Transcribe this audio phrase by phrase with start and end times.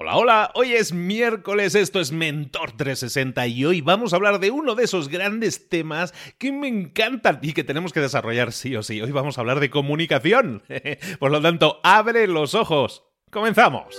[0.00, 4.52] Hola, hola, hoy es miércoles, esto es Mentor 360 y hoy vamos a hablar de
[4.52, 8.84] uno de esos grandes temas que me encantan y que tenemos que desarrollar sí o
[8.84, 9.02] sí.
[9.02, 10.62] Hoy vamos a hablar de comunicación.
[11.18, 13.02] Por lo tanto, abre los ojos.
[13.32, 13.98] Comenzamos.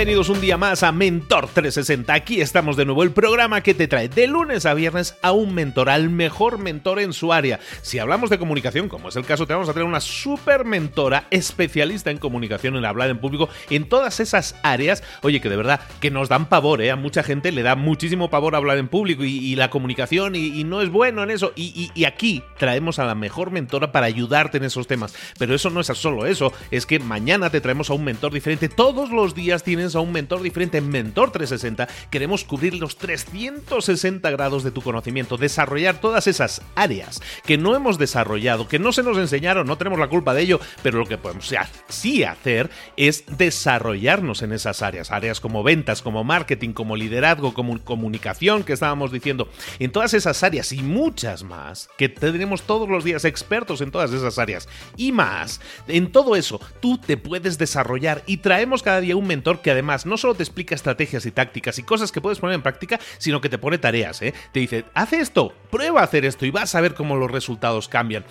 [0.00, 2.14] Bienvenidos un día más a Mentor 360.
[2.14, 5.52] Aquí estamos de nuevo, el programa que te trae de lunes a viernes a un
[5.52, 7.60] mentor, al mejor mentor en su área.
[7.82, 11.26] Si hablamos de comunicación, como es el caso, te vamos a traer una super mentora
[11.30, 15.02] especialista en comunicación, en hablar en público, en todas esas áreas.
[15.20, 16.90] Oye, que de verdad, que nos dan pavor, ¿eh?
[16.90, 20.80] A mucha gente le da muchísimo pavor hablar en público y, la comunicación y, no
[20.80, 21.52] es bueno en eso.
[21.56, 25.14] Y, y aquí traemos a la mejor mentora para ayudarte en esos temas.
[25.38, 28.70] Pero eso no es solo eso, es que mañana te traemos a un mentor diferente
[28.70, 30.78] todos los días tienes a un mentor diferente.
[30.78, 37.20] En Mentor 360 queremos cubrir los 360 grados de tu conocimiento, desarrollar todas esas áreas
[37.44, 40.60] que no hemos desarrollado, que no se nos enseñaron, no tenemos la culpa de ello,
[40.82, 41.52] pero lo que podemos
[41.88, 47.78] sí hacer es desarrollarnos en esas áreas, áreas como ventas, como marketing, como liderazgo, como
[47.82, 49.48] comunicación que estábamos diciendo,
[49.78, 54.12] en todas esas áreas y muchas más, que tenemos todos los días expertos en todas
[54.12, 59.16] esas áreas y más, en todo eso tú te puedes desarrollar y traemos cada día
[59.16, 62.38] un mentor que además no solo te explica estrategias y tácticas y cosas que puedes
[62.38, 64.34] poner en práctica, sino que te pone tareas, ¿eh?
[64.52, 67.88] Te dice, haz esto, prueba a hacer esto y vas a ver cómo los resultados
[67.88, 68.24] cambian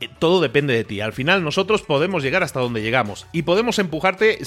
[0.00, 1.00] eh, todo depende de ti.
[1.00, 4.38] Al final nosotros podemos llegar hasta donde llegamos y podemos empujarte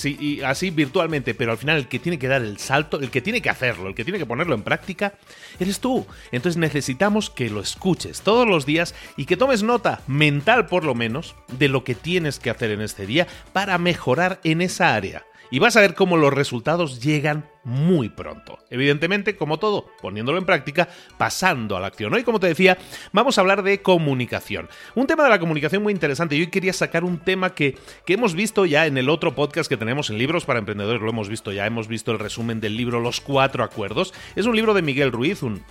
[0.45, 3.41] así virtualmente, pero al final el que tiene que dar el salto, el que tiene
[3.41, 5.13] que hacerlo, el que tiene que ponerlo en práctica,
[5.59, 6.06] eres tú.
[6.31, 10.95] Entonces necesitamos que lo escuches todos los días y que tomes nota mental por lo
[10.95, 15.25] menos de lo que tienes que hacer en este día para mejorar en esa área
[15.51, 18.57] y vas a ver cómo los resultados llegan muy pronto.
[18.69, 22.13] Evidentemente, como todo, poniéndolo en práctica, pasando a la acción.
[22.13, 22.78] Hoy, como te decía,
[23.12, 24.69] vamos a hablar de comunicación.
[24.95, 26.35] Un tema de la comunicación muy interesante.
[26.35, 29.69] Y hoy quería sacar un tema que, que hemos visto ya en el otro podcast
[29.69, 31.01] que tenemos en Libros para Emprendedores.
[31.01, 34.13] Lo hemos visto ya, hemos visto el resumen del libro Los Cuatro Acuerdos.
[34.35, 35.63] Es un libro de Miguel Ruiz, un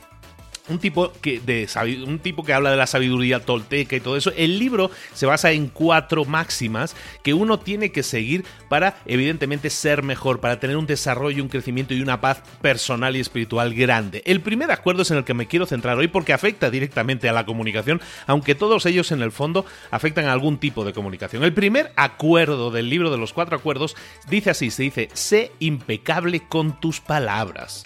[0.71, 1.69] un tipo que de
[2.07, 4.33] un tipo que habla de la sabiduría tolteca y todo eso.
[4.37, 10.03] El libro se basa en cuatro máximas que uno tiene que seguir para evidentemente ser
[10.03, 14.23] mejor, para tener un desarrollo, un crecimiento y una paz personal y espiritual grande.
[14.25, 17.33] El primer acuerdo es en el que me quiero centrar hoy porque afecta directamente a
[17.33, 21.43] la comunicación, aunque todos ellos en el fondo afectan a algún tipo de comunicación.
[21.45, 23.97] El primer acuerdo del libro de los cuatro acuerdos
[24.29, 27.85] dice así, se dice, sé impecable con tus palabras.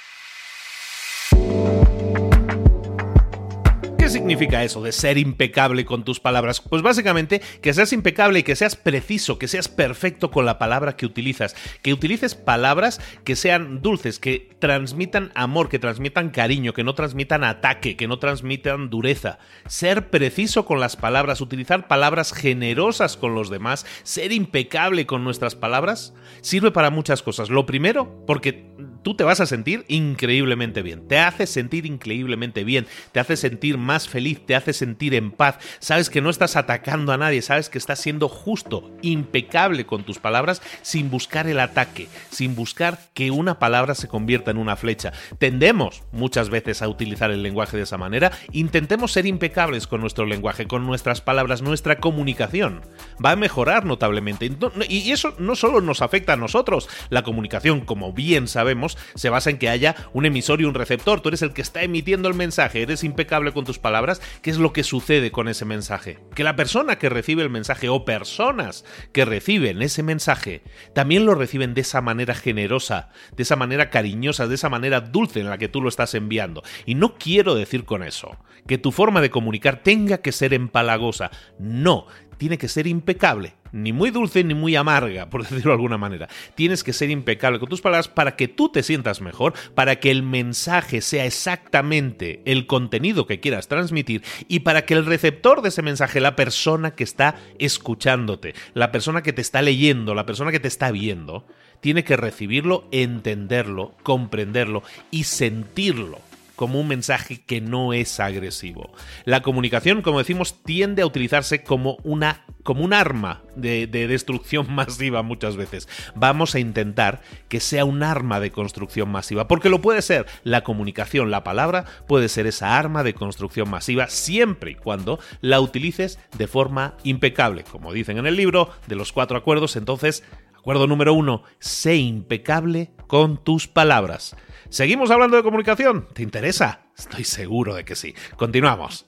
[4.04, 6.60] ¿Qué significa eso de ser impecable con tus palabras?
[6.60, 10.94] Pues básicamente que seas impecable y que seas preciso, que seas perfecto con la palabra
[10.94, 16.84] que utilizas, que utilices palabras que sean dulces, que transmitan amor, que transmitan cariño, que
[16.84, 19.38] no transmitan ataque, que no transmitan dureza.
[19.68, 25.54] Ser preciso con las palabras, utilizar palabras generosas con los demás, ser impecable con nuestras
[25.54, 26.12] palabras,
[26.42, 27.48] sirve para muchas cosas.
[27.48, 28.70] Lo primero, porque
[29.04, 31.06] tú te vas a sentir increíblemente bien.
[31.06, 35.58] Te hace sentir increíblemente bien, te hace sentir más feliz, te hace sentir en paz.
[35.78, 40.18] Sabes que no estás atacando a nadie, sabes que estás siendo justo, impecable con tus
[40.18, 45.12] palabras, sin buscar el ataque, sin buscar que una palabra se convierta en una flecha.
[45.38, 48.32] Tendemos muchas veces a utilizar el lenguaje de esa manera.
[48.52, 52.80] Intentemos ser impecables con nuestro lenguaje, con nuestras palabras, nuestra comunicación.
[53.24, 54.50] Va a mejorar notablemente.
[54.88, 56.88] Y eso no solo nos afecta a nosotros.
[57.10, 61.20] La comunicación, como bien sabemos, se basa en que haya un emisor y un receptor.
[61.20, 64.20] Tú eres el que está emitiendo el mensaje, eres impecable con tus palabras.
[64.42, 66.18] ¿Qué es lo que sucede con ese mensaje?
[66.34, 70.62] Que la persona que recibe el mensaje o personas que reciben ese mensaje
[70.94, 75.40] también lo reciben de esa manera generosa, de esa manera cariñosa, de esa manera dulce
[75.40, 76.62] en la que tú lo estás enviando.
[76.86, 81.30] Y no quiero decir con eso que tu forma de comunicar tenga que ser empalagosa.
[81.58, 85.98] No, tiene que ser impecable, ni muy dulce ni muy amarga, por decirlo de alguna
[85.98, 86.28] manera.
[86.54, 90.10] Tienes que ser impecable con tus palabras para que tú te sientas mejor, para que
[90.10, 95.68] el mensaje sea exactamente el contenido que quieras transmitir y para que el receptor de
[95.68, 100.52] ese mensaje, la persona que está escuchándote, la persona que te está leyendo, la persona
[100.52, 101.46] que te está viendo,
[101.80, 106.20] tiene que recibirlo, entenderlo, comprenderlo y sentirlo
[106.56, 108.92] como un mensaje que no es agresivo.
[109.24, 114.66] La comunicación, como decimos, tiende a utilizarse como una como un arma de, de, destrucción
[114.74, 115.86] masiva muchas veces.
[116.14, 120.26] Vamos a intentar que sea un arma de construcción masiva, porque lo puede ser.
[120.44, 125.60] La comunicación, la palabra, puede ser esa arma de construcción masiva siempre y cuando la
[125.60, 127.64] utilices de forma impecable.
[127.64, 130.24] Como dicen en el libro de los cuatro acuerdos, entonces,
[130.56, 134.36] acuerdo número uno, sé impecable con tus palabras.
[134.74, 136.08] ¿Seguimos hablando de comunicación?
[136.12, 136.80] ¿Te interesa?
[136.98, 138.12] Estoy seguro de que sí.
[138.36, 139.06] Continuamos.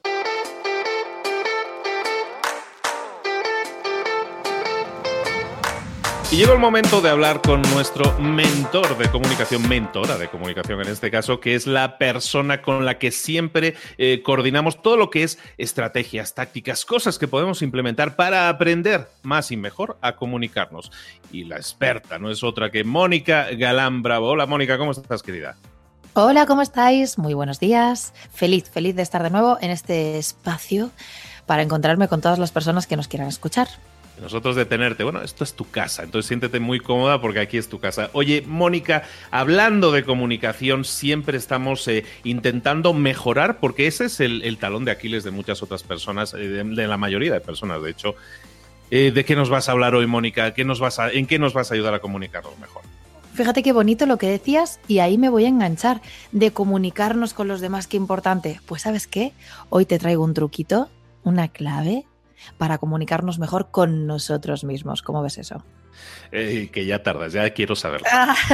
[6.32, 10.88] Y llegó el momento de hablar con nuestro mentor de comunicación, mentora de comunicación en
[10.88, 15.22] este caso, que es la persona con la que siempre eh, coordinamos todo lo que
[15.22, 20.90] es estrategias, tácticas, cosas que podemos implementar para aprender más y mejor a comunicarnos.
[21.30, 24.30] Y la experta no es otra que Mónica Galán Bravo.
[24.30, 25.56] Hola Mónica, ¿cómo estás querida?
[26.14, 27.18] Hola, ¿cómo estáis?
[27.18, 28.12] Muy buenos días.
[28.32, 30.90] Feliz, feliz de estar de nuevo en este espacio
[31.46, 33.68] para encontrarme con todas las personas que nos quieran escuchar
[34.20, 35.04] nosotros de tenerte.
[35.04, 38.10] Bueno, esto es tu casa, entonces siéntete muy cómoda porque aquí es tu casa.
[38.12, 44.84] Oye, Mónica, hablando de comunicación, siempre estamos eh, intentando mejorar porque ese es el, talón
[44.84, 48.14] de Aquiles de muchas otras personas, eh, de, la mayoría de personas, de hecho.
[48.90, 50.54] Eh, ¿De qué nos vas a hablar hoy, Mónica?
[50.54, 52.82] ¿Qué nos vas ¿En qué nos vas a ayudar a comunicarnos mejor?
[53.34, 56.00] Fíjate qué bonito lo que decías y ahí me voy a enganchar
[56.32, 58.60] de comunicarnos con los demás, qué importante.
[58.64, 59.32] Pues sabes qué,
[59.68, 60.88] hoy te traigo un truquito,
[61.22, 62.06] una clave
[62.58, 65.02] para comunicarnos mejor con nosotros mismos.
[65.02, 65.62] ¿Cómo ves eso?
[66.32, 68.06] Eh, que ya tardas, ya quiero saberlo.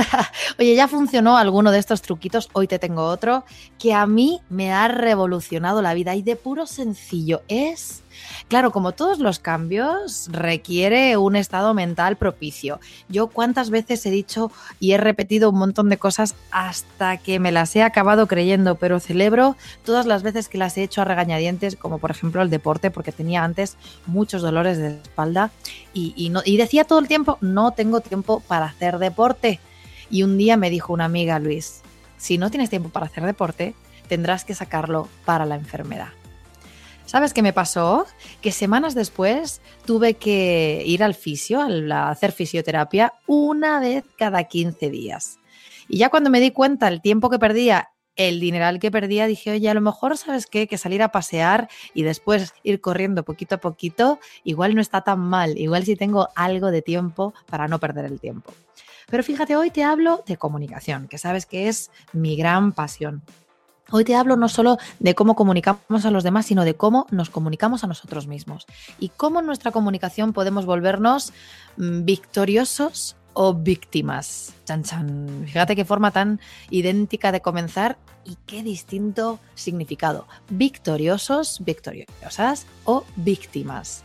[0.58, 3.44] Oye, ya funcionó alguno de estos truquitos, hoy te tengo otro
[3.78, 8.02] que a mí me ha revolucionado la vida y de puro sencillo es
[8.48, 12.80] Claro, como todos los cambios, requiere un estado mental propicio.
[13.08, 14.50] Yo cuántas veces he dicho
[14.80, 19.00] y he repetido un montón de cosas hasta que me las he acabado creyendo, pero
[19.00, 22.90] celebro todas las veces que las he hecho a regañadientes, como por ejemplo el deporte,
[22.90, 23.76] porque tenía antes
[24.06, 25.50] muchos dolores de espalda
[25.94, 29.60] y, y decía todo el tiempo, no tengo tiempo para hacer deporte.
[30.10, 31.82] Y un día me dijo una amiga, Luis,
[32.18, 33.74] si no tienes tiempo para hacer deporte,
[34.08, 36.10] tendrás que sacarlo para la enfermedad.
[37.06, 38.06] ¿Sabes qué me pasó?
[38.40, 44.90] Que semanas después tuve que ir al fisio, a hacer fisioterapia, una vez cada 15
[44.90, 45.38] días.
[45.88, 49.52] Y ya cuando me di cuenta el tiempo que perdía, el dineral que perdía, dije,
[49.52, 50.66] oye, a lo mejor, ¿sabes qué?
[50.66, 55.20] Que salir a pasear y después ir corriendo poquito a poquito, igual no está tan
[55.20, 58.52] mal, igual si tengo algo de tiempo para no perder el tiempo.
[59.10, 63.22] Pero fíjate, hoy te hablo de comunicación, que sabes que es mi gran pasión.
[63.94, 67.28] Hoy te hablo no solo de cómo comunicamos a los demás, sino de cómo nos
[67.28, 68.66] comunicamos a nosotros mismos
[68.98, 71.34] y cómo en nuestra comunicación podemos volvernos
[71.76, 74.54] mm, victoriosos o víctimas.
[74.64, 75.44] Chan, chan.
[75.44, 80.26] Fíjate qué forma tan idéntica de comenzar y qué distinto significado.
[80.48, 84.04] Victoriosos, victoriosas o víctimas.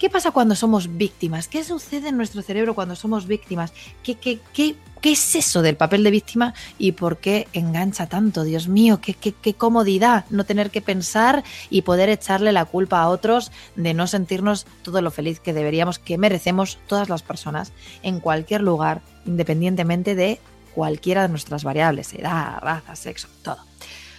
[0.00, 1.46] ¿Qué pasa cuando somos víctimas?
[1.46, 3.74] ¿Qué sucede en nuestro cerebro cuando somos víctimas?
[4.02, 8.44] ¿Qué, qué, qué, qué es eso del papel de víctima y por qué engancha tanto?
[8.44, 13.02] Dios mío, qué, qué, qué comodidad no tener que pensar y poder echarle la culpa
[13.02, 17.74] a otros de no sentirnos todo lo feliz que deberíamos, que merecemos todas las personas
[18.02, 20.40] en cualquier lugar, independientemente de
[20.74, 23.58] cualquiera de nuestras variables, edad, raza, sexo, todo.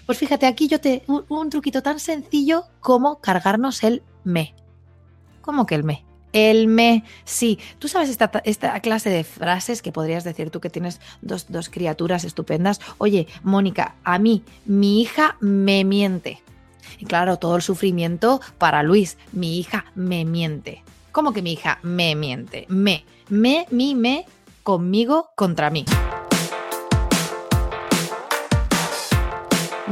[0.05, 1.01] Pues fíjate, aquí yo te.
[1.07, 4.53] un truquito tan sencillo como cargarnos el me.
[5.41, 6.05] ¿Cómo que el me?
[6.33, 7.59] El me, sí.
[7.77, 11.69] Tú sabes esta, esta, clase de frases que podrías decir tú que tienes dos, dos
[11.69, 12.79] criaturas estupendas.
[12.99, 16.41] Oye, Mónica, a mí, mi hija me miente.
[16.99, 19.17] Y claro, todo el sufrimiento para Luis.
[19.33, 20.83] Mi hija me miente.
[21.11, 22.65] ¿Cómo que mi hija me miente?
[22.69, 24.25] Me, me, mi, me,
[24.63, 25.85] conmigo contra mí.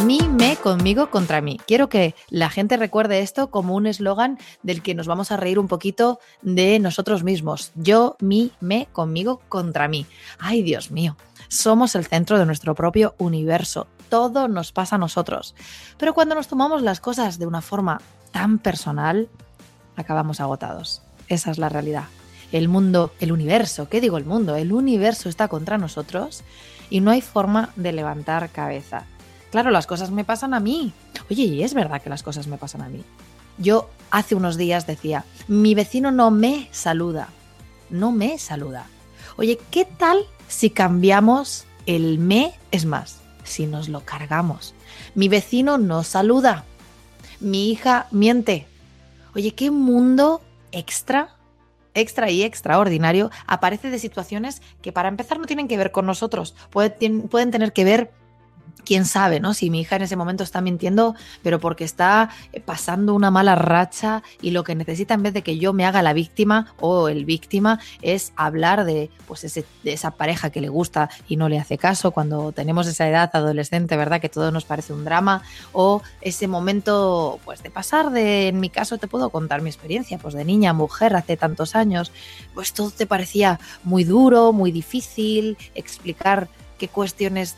[0.05, 1.59] Mi, me, conmigo, contra mí.
[1.67, 5.59] Quiero que la gente recuerde esto como un eslogan del que nos vamos a reír
[5.59, 7.71] un poquito de nosotros mismos.
[7.75, 10.05] Yo, mi, me, conmigo, contra mí.
[10.39, 11.17] Ay, Dios mío.
[11.47, 13.87] Somos el centro de nuestro propio universo.
[14.09, 15.55] Todo nos pasa a nosotros.
[15.97, 17.99] Pero cuando nos tomamos las cosas de una forma
[18.31, 19.27] tan personal,
[19.95, 21.01] acabamos agotados.
[21.27, 22.05] Esa es la realidad.
[22.51, 24.55] El mundo, el universo, ¿qué digo el mundo?
[24.55, 26.43] El universo está contra nosotros
[26.89, 29.05] y no hay forma de levantar cabeza.
[29.51, 30.93] Claro, las cosas me pasan a mí.
[31.29, 33.03] Oye, y es verdad que las cosas me pasan a mí.
[33.57, 37.29] Yo hace unos días decía, mi vecino no me saluda.
[37.89, 38.85] No me saluda.
[39.37, 42.53] Oye, ¿qué tal si cambiamos el me?
[42.71, 44.73] Es más, si nos lo cargamos.
[45.15, 46.65] Mi vecino no saluda.
[47.39, 48.67] Mi hija miente.
[49.33, 50.41] Oye, ¿qué mundo
[50.71, 51.35] extra
[51.93, 56.55] extra y extraordinario aparece de situaciones que para empezar no tienen que ver con nosotros,
[56.71, 58.11] pueden, tener que ver
[58.85, 59.53] quién sabe, ¿no?
[59.53, 63.55] Si mi hija en ese momento está mintiendo, pero porque está eh, pasando una mala
[63.55, 67.09] racha y lo que necesita en vez de que yo me haga la víctima o
[67.09, 71.49] el víctima es hablar de, pues ese, de esa pareja que le gusta y no
[71.49, 74.21] le hace caso cuando tenemos esa edad adolescente, ¿verdad?
[74.21, 78.69] Que todo nos parece un drama o ese momento, pues de pasar de, en mi
[78.69, 82.11] caso te puedo contar mi experiencia, pues de niña, mujer, hace tantos años,
[82.53, 87.55] pues todo te parecía muy duro, muy difícil, explicar qué cuestiones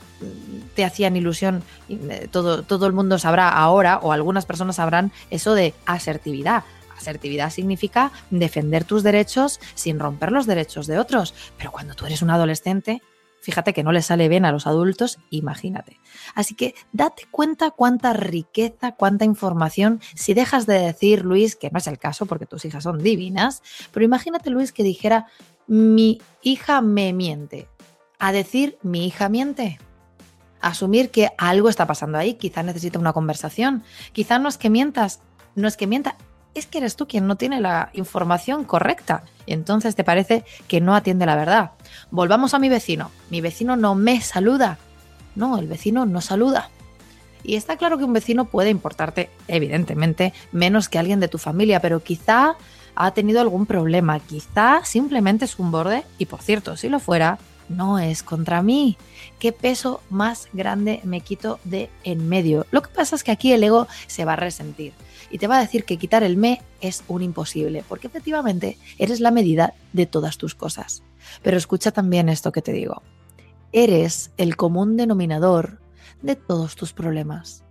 [0.75, 5.53] te hacían ilusión, eh, todo, todo el mundo sabrá ahora, o algunas personas sabrán eso
[5.53, 6.63] de asertividad.
[6.97, 11.33] Asertividad significa defender tus derechos sin romper los derechos de otros.
[11.57, 13.01] Pero cuando tú eres un adolescente,
[13.41, 15.99] fíjate que no le sale bien a los adultos, imagínate.
[16.35, 21.79] Así que date cuenta cuánta riqueza, cuánta información, si dejas de decir, Luis, que no
[21.79, 25.25] es el caso porque tus hijas son divinas, pero imagínate, Luis, que dijera,
[25.67, 27.67] mi hija me miente
[28.21, 29.79] a decir mi hija miente.
[30.61, 35.21] Asumir que algo está pasando ahí, quizá necesita una conversación, quizá no es que mientas,
[35.55, 36.17] no es que mienta,
[36.53, 40.81] es que eres tú quien no tiene la información correcta y entonces te parece que
[40.81, 41.71] no atiende la verdad.
[42.11, 43.09] Volvamos a mi vecino.
[43.31, 44.77] Mi vecino no me saluda.
[45.33, 46.69] No, el vecino no saluda.
[47.41, 51.79] Y está claro que un vecino puede importarte, evidentemente, menos que alguien de tu familia,
[51.79, 52.55] pero quizá
[52.93, 57.39] ha tenido algún problema, quizá simplemente es un borde, y por cierto, si lo fuera,
[57.71, 58.97] no es contra mí.
[59.39, 62.65] ¿Qué peso más grande me quito de en medio?
[62.71, 64.93] Lo que pasa es que aquí el ego se va a resentir
[65.31, 69.19] y te va a decir que quitar el me es un imposible, porque efectivamente eres
[69.19, 71.03] la medida de todas tus cosas.
[71.41, 73.01] Pero escucha también esto que te digo.
[73.71, 75.79] Eres el común denominador
[76.21, 77.63] de todos tus problemas.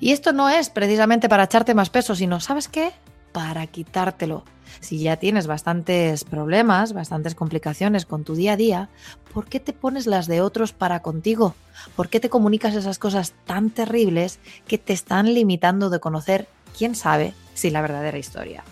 [0.00, 2.92] Y esto no es precisamente para echarte más peso, sino, ¿sabes qué?
[3.32, 4.44] Para quitártelo
[4.80, 8.88] si ya tienes bastantes problemas, bastantes complicaciones con tu día a día,
[9.32, 11.54] ¿por qué te pones las de otros para contigo?
[11.96, 16.94] ¿Por qué te comunicas esas cosas tan terribles que te están limitando de conocer, quién
[16.94, 18.64] sabe, si la verdadera historia?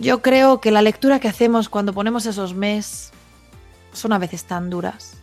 [0.00, 3.10] Yo creo que la lectura que hacemos cuando ponemos esos mes
[3.92, 5.14] son a veces tan duras.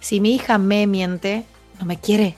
[0.00, 1.44] Si mi hija me miente,
[1.78, 2.36] no me quiere,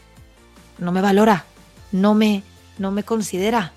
[0.78, 1.44] no me valora,
[1.92, 2.42] no me,
[2.78, 3.72] no me considera,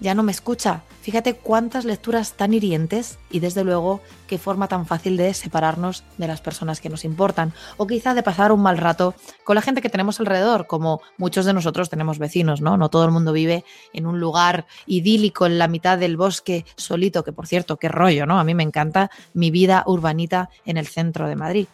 [0.00, 4.86] ya no me escucha, Fíjate cuántas lecturas tan hirientes y desde luego qué forma tan
[4.86, 8.78] fácil de separarnos de las personas que nos importan o quizá de pasar un mal
[8.78, 12.76] rato con la gente que tenemos alrededor, como muchos de nosotros tenemos vecinos, ¿no?
[12.76, 17.24] No todo el mundo vive en un lugar idílico en la mitad del bosque solito,
[17.24, 18.38] que por cierto, qué rollo, ¿no?
[18.38, 21.66] A mí me encanta mi vida urbanita en el centro de Madrid.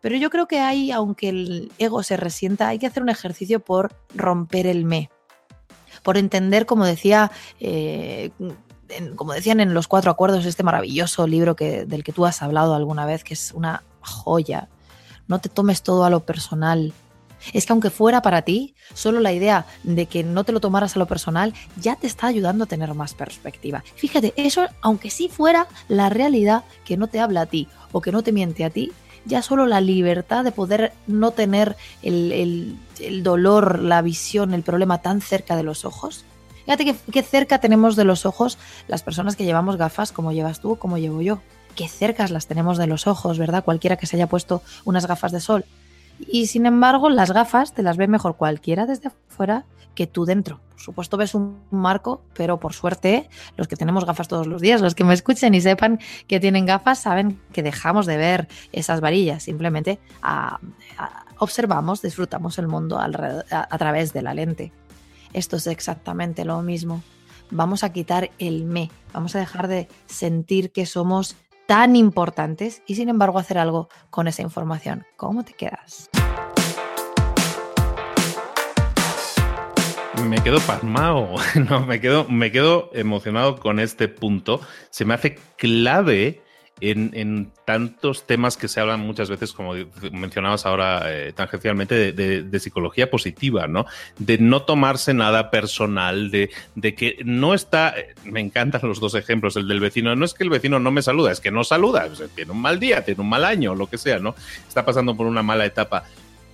[0.00, 3.60] Pero yo creo que hay, aunque el ego se resienta, hay que hacer un ejercicio
[3.60, 5.10] por romper el me
[6.04, 8.30] por entender, como decía, eh,
[9.16, 12.74] como decían en los cuatro acuerdos, este maravilloso libro que, del que tú has hablado
[12.74, 14.68] alguna vez, que es una joya.
[15.26, 16.92] No te tomes todo a lo personal.
[17.52, 20.96] Es que aunque fuera para ti, solo la idea de que no te lo tomaras
[20.96, 23.84] a lo personal ya te está ayudando a tener más perspectiva.
[23.96, 28.12] Fíjate, eso, aunque sí fuera la realidad que no te habla a ti o que
[28.12, 28.92] no te miente a ti,
[29.24, 32.76] ya solo la libertad de poder no tener el,
[33.22, 36.24] dolor, la visión, el problema tan cerca de los ojos.
[36.64, 40.76] Fíjate qué cerca tenemos de los ojos las personas que llevamos gafas, como llevas tú,
[40.76, 41.40] como llevo yo.
[41.74, 43.64] Qué cercas las tenemos de los ojos, ¿verdad?
[43.64, 45.64] Cualquiera que se haya puesto unas gafas de sol.
[46.18, 50.60] Y sin embargo, las gafas te las ve mejor cualquiera desde afuera que tú dentro.
[50.70, 54.80] Por supuesto ves un marco, pero por suerte los que tenemos gafas todos los días,
[54.80, 59.00] los que me escuchen y sepan que tienen gafas, saben que dejamos de ver esas
[59.00, 59.42] varillas.
[59.42, 60.58] Simplemente a,
[60.98, 64.72] a, observamos, disfrutamos el mundo a través de la lente.
[65.34, 67.02] Esto es exactamente lo mismo.
[67.50, 71.36] Vamos a quitar el me, vamos a dejar de sentir que somos
[71.66, 75.04] tan importantes y sin embargo hacer algo con esa información.
[75.16, 76.08] ¿Cómo te quedas?
[80.24, 81.34] Me quedo pasmado,
[81.68, 84.60] no, me quedo, me quedo emocionado con este punto.
[84.90, 86.43] Se me hace clave
[86.80, 89.74] en, tantos temas que se hablan muchas veces, como
[90.12, 93.86] mencionabas ahora eh, tangencialmente, de, de, psicología positiva, ¿no?
[94.18, 99.56] De no tomarse nada personal, de, de, que no está, me encantan los dos ejemplos,
[99.56, 102.08] el del vecino, no es que el vecino no me saluda, es que no saluda,
[102.34, 104.34] tiene un mal día, tiene un mal año, lo que sea, ¿no?
[104.68, 106.04] Está pasando por una mala etapa.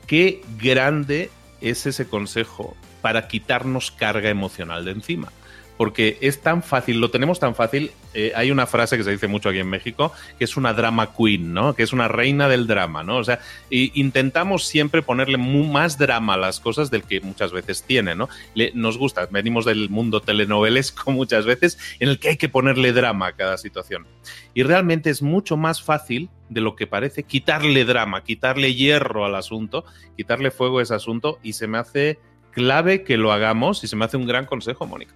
[0.06, 5.32] Qué grande es ese consejo para quitarnos carga emocional de encima
[5.80, 7.92] porque es tan fácil, lo tenemos tan fácil.
[8.12, 11.14] Eh, hay una frase que se dice mucho aquí en México, que es una drama
[11.16, 11.74] queen, ¿no?
[11.74, 13.16] Que es una reina del drama, ¿no?
[13.16, 17.82] O sea, y intentamos siempre ponerle más drama a las cosas del que muchas veces
[17.82, 18.28] tiene, ¿no?
[18.74, 23.28] Nos gusta, venimos del mundo telenovelesco muchas veces, en el que hay que ponerle drama
[23.28, 24.06] a cada situación.
[24.52, 29.34] Y realmente es mucho más fácil de lo que parece quitarle drama, quitarle hierro al
[29.34, 32.18] asunto, quitarle fuego a ese asunto, y se me hace
[32.50, 35.14] clave que lo hagamos y se me hace un gran consejo, Mónica.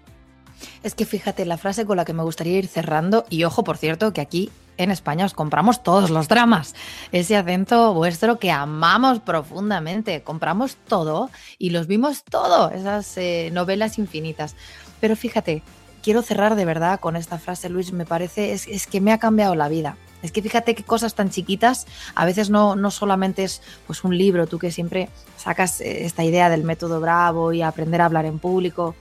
[0.82, 3.76] Es que fíjate, la frase con la que me gustaría ir cerrando, y ojo, por
[3.76, 6.74] cierto, que aquí en España os compramos todos los dramas.
[7.12, 10.22] Ese acento vuestro que amamos profundamente.
[10.22, 14.56] Compramos todo y los vimos todo, esas eh, novelas infinitas.
[15.00, 15.62] Pero fíjate,
[16.02, 19.18] quiero cerrar de verdad con esta frase, Luis, me parece, es, es que me ha
[19.18, 19.96] cambiado la vida.
[20.22, 24.16] Es que fíjate qué cosas tan chiquitas, a veces no, no solamente es pues un
[24.16, 28.24] libro, tú que siempre sacas eh, esta idea del método Bravo y aprender a hablar
[28.24, 28.94] en público,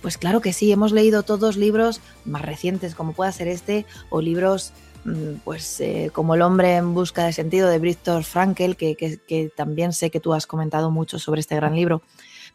[0.00, 4.20] pues claro que sí, hemos leído todos libros más recientes, como pueda ser este, o
[4.20, 4.72] libros
[5.04, 9.18] mm, pues eh, como El hombre en busca de sentido de Viktor Frankl, que, que,
[9.18, 12.02] que, también sé que tú has comentado mucho sobre este gran libro.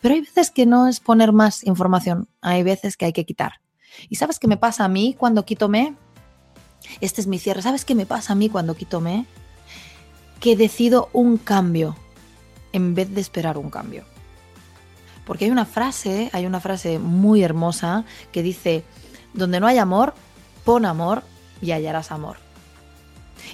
[0.02, 3.54] Pero hay veces que no es poner más información, hay veces que hay que quitar.
[4.10, 5.96] ¿Y sabes qué me pasa a mí cuando quito me?
[7.02, 7.62] Este es mi cierre.
[7.62, 9.26] ¿Sabes qué me pasa a mí cuando quito me?
[10.40, 11.96] Que decido un cambio
[12.72, 14.06] en vez de esperar un cambio.
[15.28, 18.86] Porque hay una frase, hay una frase muy hermosa que dice,
[19.34, 20.16] donde no hay amor,
[20.64, 21.22] pon amor
[21.62, 22.47] y hallarás amor.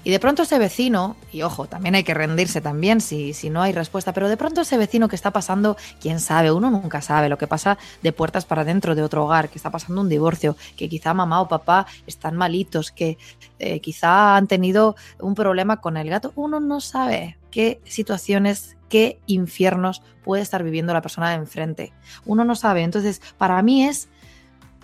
[0.03, 3.61] Y de pronto ese vecino, y ojo, también hay que rendirse también si, si no
[3.61, 7.29] hay respuesta, pero de pronto ese vecino que está pasando, quién sabe, uno nunca sabe
[7.29, 10.55] lo que pasa de puertas para dentro de otro hogar, que está pasando un divorcio,
[10.75, 13.17] que quizá mamá o papá están malitos, que
[13.59, 19.19] eh, quizá han tenido un problema con el gato, uno no sabe qué situaciones qué
[19.25, 21.93] infiernos puede estar viviendo la persona de enfrente.
[22.27, 22.83] Uno no sabe.
[22.83, 24.07] Entonces, para mí es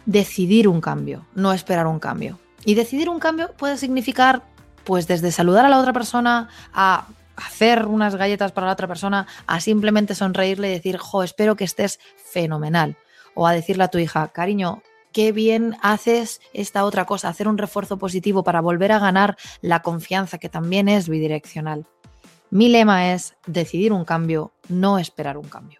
[0.07, 2.39] decidir un cambio, no esperar un cambio.
[2.65, 4.41] Y decidir un cambio puede significar,
[4.89, 9.27] pues, desde saludar a la otra persona a hacer unas galletas para la otra persona,
[9.45, 12.97] a simplemente sonreírle y decir, jo, espero que estés fenomenal.
[13.35, 17.59] O a decirle a tu hija, cariño, qué bien haces esta otra cosa, hacer un
[17.59, 21.85] refuerzo positivo para volver a ganar la confianza, que también es bidireccional.
[22.49, 25.79] Mi lema es decidir un cambio, no esperar un cambio.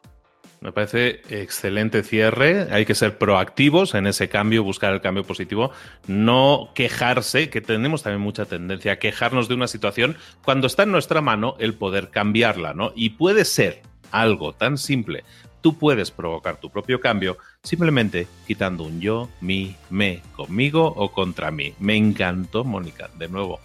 [0.62, 2.68] Me parece excelente cierre.
[2.72, 5.72] Hay que ser proactivos en ese cambio, buscar el cambio positivo,
[6.08, 10.92] no quejarse, que tenemos también mucha tendencia a quejarnos de una situación cuando está en
[10.92, 12.92] nuestra mano el poder cambiarla, ¿no?
[12.94, 15.24] Y puede ser algo tan simple.
[15.62, 21.52] Tú puedes provocar tu propio cambio simplemente quitando un yo, mi, me, conmigo o contra
[21.52, 21.74] mí.
[21.80, 23.60] Me encantó, Mónica, de nuevo.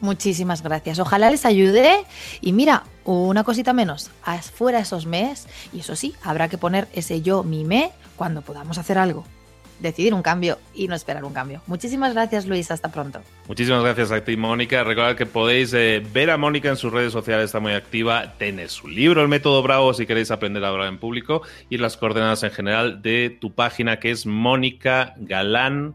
[0.00, 0.98] Muchísimas gracias.
[0.98, 2.04] Ojalá les ayude.
[2.40, 4.10] Y mira, una cosita menos,
[4.54, 8.78] fuera esos mes, y eso sí, habrá que poner ese yo, mi me, cuando podamos
[8.78, 9.24] hacer algo.
[9.80, 11.62] Decidir un cambio y no esperar un cambio.
[11.66, 12.70] Muchísimas gracias, Luis.
[12.70, 13.22] Hasta pronto.
[13.48, 14.84] Muchísimas gracias a ti, Mónica.
[14.84, 18.34] Recordad que podéis eh, ver a Mónica en sus redes sociales, está muy activa.
[18.36, 21.96] Tiene su libro, El Método Bravo, si queréis aprender a hablar en público, y las
[21.96, 25.94] coordenadas en general de tu página, que es Mónica Galán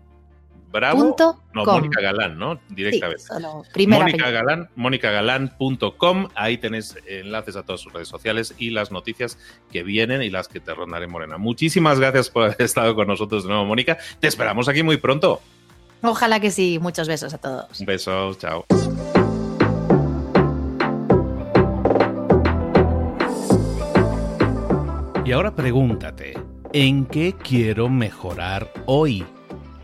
[0.75, 0.99] Bravo.
[0.99, 1.75] Punto no, com.
[1.75, 2.59] Mónica Galán, ¿no?
[2.67, 3.21] Directamente.
[3.21, 6.27] Sí, solo Mónica Galán, mónicagalán.com.
[6.35, 9.37] Ahí tenéis enlaces a todas sus redes sociales y las noticias
[9.71, 11.37] que vienen y las que te rondaré Morena.
[11.37, 13.97] Muchísimas gracias por haber estado con nosotros de nuevo, Mónica.
[14.19, 15.41] Te esperamos aquí muy pronto.
[16.01, 16.77] Ojalá que sí.
[16.81, 17.79] Muchos besos a todos.
[17.79, 18.65] Un beso, chao.
[25.23, 26.33] Y ahora pregúntate,
[26.73, 29.25] ¿en qué quiero mejorar hoy?